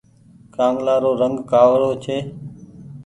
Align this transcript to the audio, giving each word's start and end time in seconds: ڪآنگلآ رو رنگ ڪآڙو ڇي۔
ڪآنگلآ 0.55 0.95
رو 1.03 1.11
رنگ 1.21 1.35
ڪآڙو 1.51 1.89
ڇي۔ 2.03 2.17